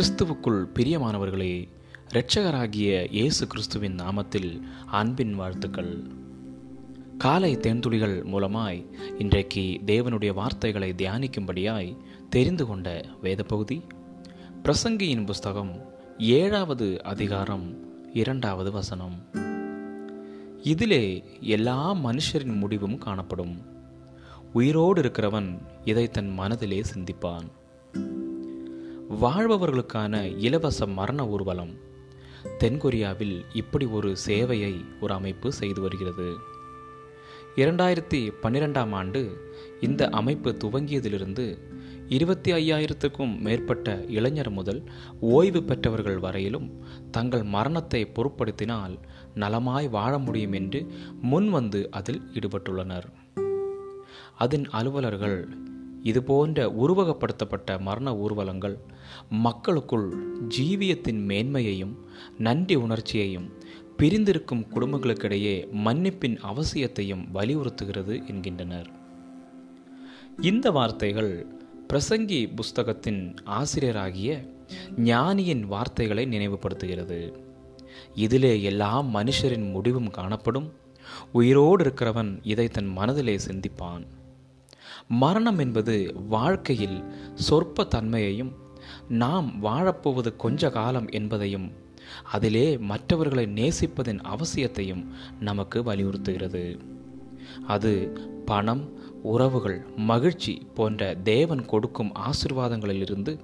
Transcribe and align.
கிறிஸ்துவுக்குள் 0.00 0.66
பிரியமானவர்களே 0.74 1.68
இரட்சகராகிய 2.08 3.06
இயேசு 3.10 3.46
கிறிஸ்துவின் 3.46 3.96
நாமத்தில் 3.96 4.60
அன்பின் 4.86 5.34
வாழ்த்துக்கள். 5.34 6.02
காலை 7.18 7.56
தேன்துளிகள் 7.56 8.24
மூலமாய் 8.24 8.86
இன்றைக்கு 9.18 9.80
தேவனுடைய 9.86 10.34
வார்த்தைகளை 10.34 10.94
தியானிக்கும்படியாய் 10.96 11.96
தெரிந்து 12.30 12.66
கொண்ட 12.66 13.04
வேத 13.22 13.42
பகுதி 13.42 13.82
பிரசங்கியின் 14.62 15.26
புஸ்தகம் 15.26 15.92
ஏழாவது 16.18 17.02
அதிகாரம் 17.02 17.78
இரண்டாவது 18.14 18.72
வசனம். 18.72 19.24
இதிலே 20.62 21.24
எல்லா 21.40 21.94
மனுஷரின் 21.94 22.56
முடிவும் 22.56 22.98
காணப்படும். 22.98 23.62
உயிரோடு 24.52 25.02
இருக்கிறவன் 25.02 25.58
இதை 25.84 26.08
தன் 26.08 26.28
மனதிலே 26.28 26.82
சிந்திப்பான். 26.94 27.46
வாழ்பவர்களுக்கான 29.10 30.38
இலவச 30.38 30.86
மரண 30.86 31.26
ஊர்வலம். 31.26 31.70
தென்கொரியாவில் 32.58 33.42
இப்படி 33.52 33.86
ஒரு 33.86 34.16
சேவையை 34.26 34.84
ஒரு 35.00 35.14
அமைப்பு 35.14 35.52
செய்து 35.52 35.80
வருகிறது. 35.80 36.36
இரண்டாயிரத்தி 37.56 38.32
பன்னிரெண்டாம் 38.42 38.90
ஆண்டு 38.90 39.50
இந்த 39.80 40.08
அமைப்பு 40.08 40.56
துவங்கியதிலிருந்து 40.64 41.58
இருபத்தி 42.08 42.52
ஐயாயிரத்துக்கும் 42.52 43.38
மேற்பட்ட 43.38 44.04
இளைஞர் 44.08 44.50
முதல் 44.50 44.84
ஓய்வு 45.20 45.62
பெற்றவர்கள் 45.62 46.18
வரையிலும் 46.18 46.84
தங்கள் 47.10 47.42
மரணத்தை 47.42 48.12
பொருட்படுத்தினால் 48.14 48.98
நலமாய் 49.34 49.90
வாழ 49.90 50.18
முடியும் 50.18 50.52
என்று 50.52 50.86
முன்வந்து 51.22 51.88
அதில் 51.90 52.22
ஈடுபட்டுள்ளனர். 52.34 53.12
அதன் 54.36 54.64
அலுவலர்கள் 54.70 55.68
இதுபோன்ற 56.02 56.68
உருவகப்படுத்தப்பட்ட 56.68 57.80
மரண 57.80 58.16
ஊர்வலங்கள் 58.16 58.78
மக்களுக்குள் 59.28 60.16
ஜீவியத்தின் 60.58 61.24
மேன்மையையும் 61.26 61.94
நன்றி 62.38 62.74
உணர்ச்சியையும் 62.74 63.52
பிரிந்திருக்கும் 63.96 64.66
குடும்பங்களுக்கிடையே 64.74 65.68
மன்னிப்பின் 65.84 66.38
அவசியத்தையும் 66.42 67.26
வலியுறுத்துகிறது 67.34 68.26
என்கின்றனர். 68.26 68.86
இந்த 70.40 70.70
வார்த்தைகள் 70.70 71.46
பிரசங்கி 71.92 72.54
புஸ்தகத்தின் 72.54 73.34
ஆசிரியராகிய 73.44 74.48
ஞானியின் 74.96 75.60
வார்த்தைகளை 75.60 76.26
நினைவுபடுத்துகிறது. 76.26 77.34
இதிலே 78.14 78.62
எல்லா 78.62 79.02
மனுஷரின் 79.02 79.70
முடிவும் 79.70 80.10
காணப்படும். 80.10 80.72
உயிரோடு 81.32 81.84
இருக்கிறவன் 81.84 82.38
இதை 82.42 82.68
தன் 82.68 82.86
மனதிலே 82.86 83.36
சிந்திப்பான். 83.36 84.06
மரணம் 85.10 85.58
என்பது 85.58 86.14
வாழ்க்கையில் 86.28 86.98
சொற்ப 87.34 87.84
தன்மையையும் 87.84 88.52
நாம் 89.08 89.62
வாழப்போவது 89.62 90.36
கொஞ்ச 90.36 90.70
காலம் 90.70 91.08
என்பதையும் 91.08 91.72
அதிலே 92.24 92.78
மற்றவர்களை 92.78 93.44
நேசிப்பதின் 93.44 94.20
அவசியத்தையும் 94.22 95.06
நமக்கு 95.40 95.82
வலியுறுத்துகிறது. 95.82 96.78
அது 97.66 98.18
பணம் 98.44 98.98
உறவுகள் 99.22 99.86
மகிழ்ச்சி 99.96 100.66
போன்ற 100.74 101.14
தேவன் 101.14 101.64
கொடுக்கும் 101.64 102.12
ஆசிர்வாதங்களிலிருந்து 102.14 103.38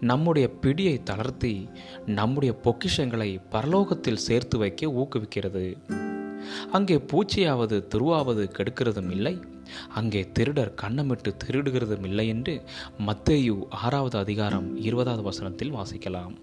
நம்முடைய 0.00 0.50
பிடியை 0.60 1.02
தளர்த்தி 1.02 1.68
நம்முடைய 2.06 2.60
பொக்கிஷங்களை 2.62 3.40
பரலோகத்தில் 3.50 4.24
சேர்த்து 4.28 4.58
வைக்க 4.58 4.86
ஊக்குவிக்கிறது. 4.86 5.76
அங்கே 6.72 6.96
பூச்சியாவது 6.96 7.86
துருவாவது 7.94 8.44
கெடுக்கிறதும் 8.50 9.10
இல்லை. 9.10 9.51
அங்கே 9.88 10.30
திருடர் 10.32 10.74
கண்ணமிட்டு 10.82 11.36
திருடுகிறதும் 11.44 12.04
இல்லை 12.04 12.28
என்று 12.28 12.62
மத்தேயு 12.98 13.64
ஆறாவது 13.70 14.18
அதிகாரம் 14.18 14.76
இருபதாவது 14.76 15.22
வசனத்தில் 15.22 15.74
வாசிக்கலாம். 15.74 16.34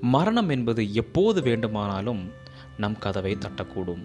மரணம் 0.00 0.48
என்பது 0.48 0.92
எப்போது 0.92 1.42
வேண்டுமானாலும் 1.42 2.30
நம் 2.78 2.98
கதவை 2.98 3.36
தட்டக்கூடும். 3.36 4.04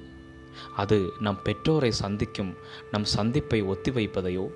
அது 0.76 1.10
நம் 1.20 1.42
பெற்றோரை 1.44 1.92
சந்திக்கும் 1.92 2.54
நம் 2.92 3.04
சந்திப்பை 3.04 3.62
ஒத்தி 3.62 3.92
வைப்பதையோ 3.92 4.48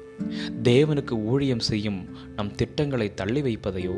தேவனுக்கு 0.64 1.12
ஊழியம் 1.12 1.60
செய்யும் 1.60 2.08
நம் 2.36 2.56
திட்டங்களை 2.56 3.14
தள்ளி 3.14 3.42
வைப்பதையோ 3.42 3.96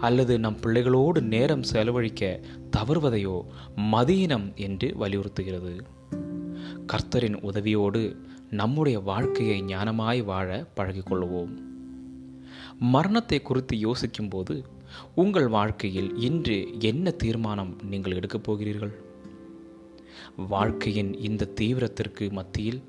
அல்லது 0.00 0.38
நம் 0.38 0.60
பிள்ளைகளோடு 0.60 1.22
நேரம் 1.22 1.62
செலவழிக்க 1.62 2.40
தவறுவதையோ 2.76 3.42
மதீனம் 3.76 4.54
என்று 4.54 4.94
வலியுறுத்துகிறது. 5.00 5.74
கர்த்தரின் 6.92 7.36
உதவியோடு 7.42 8.16
நம்முடைய 8.52 9.00
வாழ்க்கையை 9.00 9.62
ஞானமாய் 9.62 10.24
வாழ 10.24 10.66
பழகிக்கொள்வோம். 10.76 11.52
மரணத்தை 12.78 13.42
குறித்து 13.42 13.78
யோசிக்கும்போது 13.78 14.66
உங்கள் 15.14 15.48
வாழ்க்கையில் 15.48 16.16
இன்று 16.16 16.80
என்ன 16.80 17.10
தீர்மானம் 17.10 17.76
நீங்கள் 17.82 18.12
எடுக்கப் 18.12 18.44
போகிறீர்கள்? 18.44 18.92
வாழ்க்கையின் 20.36 21.18
இந்த 21.18 21.48
தீவிரத்திற்கு 21.60 22.30
மத்தியில் 22.30 22.82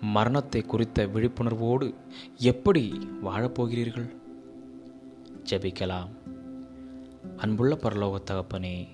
மரணத்தை 0.00 0.62
குறித்த 0.62 1.06
விழிப்புணர்வோடு 1.06 1.94
எப்படி 2.36 2.98
வாழப்போகிறீர்கள் 3.24 4.08
ஜெபிக்கலாம். 5.50 6.10
அன்புள்ள 7.36 7.74
பரலோக 7.74 8.16
தகப்பனே 8.30 8.88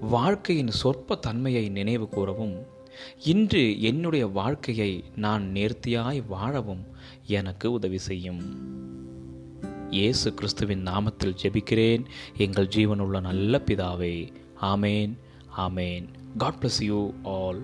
வாழ்க்கையின் 0.00 0.70
சொற்ப 0.70 1.14
தன்மையை 1.14 1.68
நினைவு 1.68 2.08
கூறவும் 2.08 2.80
இன்று 3.18 3.82
என்னுடைய 3.82 4.26
வாழ்க்கையை 4.26 5.04
நான் 5.16 5.50
நேர்த்தியாய் 5.52 6.22
வாழவும் 6.26 6.84
எனக்கு 7.26 7.72
உதவி 7.72 7.98
செய்யும். 7.98 8.40
இயேசு 9.90 10.34
கிறிஸ்துவின் 10.34 10.84
நாமத்தில் 10.84 11.36
ஜெபிக்கிறேன். 11.42 12.04
எங்கள் 12.36 12.68
ஜீவனுள்ள 12.76 13.20
நல்ல 13.20 13.62
பிதாவே. 13.66 14.32
ஆமேன் 14.62 15.16
ஆமேன். 15.56 16.04
God 16.38 16.54
bless 16.60 16.84
you 16.84 17.12
all 17.22 17.62